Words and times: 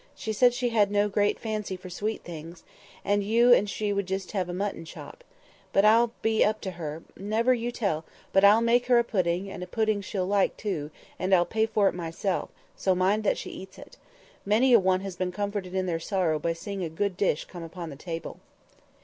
She 0.15 0.33
said 0.33 0.55
she 0.55 0.69
had 0.69 0.89
no 0.89 1.07
great 1.07 1.39
fancy 1.39 1.77
for 1.77 1.91
sweet 1.91 2.23
things, 2.23 2.63
and 3.05 3.23
you 3.23 3.53
and 3.53 3.69
she 3.69 3.93
would 3.93 4.07
just 4.07 4.31
have 4.31 4.49
a 4.49 4.51
mutton 4.51 4.83
chop. 4.83 5.23
But 5.71 5.85
I'll 5.85 6.11
be 6.23 6.43
up 6.43 6.59
to 6.61 6.71
her. 6.71 7.03
Never 7.15 7.53
you 7.53 7.71
tell, 7.71 8.03
but 8.33 8.43
I'll 8.43 8.61
make 8.61 8.87
her 8.87 8.97
a 8.97 9.03
pudding, 9.03 9.47
and 9.51 9.61
a 9.61 9.67
pudding 9.67 10.01
she'll 10.01 10.25
like, 10.25 10.57
too, 10.57 10.89
and 11.19 11.35
I'll 11.35 11.45
pay 11.45 11.67
for 11.67 11.87
it 11.87 11.93
myself; 11.93 12.49
so 12.75 12.95
mind 12.95 13.25
you 13.25 13.31
see 13.35 13.35
she 13.35 13.49
eats 13.51 13.77
it. 13.77 13.97
Many 14.43 14.73
a 14.73 14.79
one 14.79 15.01
has 15.01 15.15
been 15.15 15.31
comforted 15.31 15.75
in 15.75 15.85
their 15.85 15.99
sorrow 15.99 16.39
by 16.39 16.53
seeing 16.53 16.83
a 16.83 16.89
good 16.89 17.15
dish 17.15 17.45
come 17.45 17.61
upon 17.61 17.91
the 17.91 17.95
table." 17.95 18.39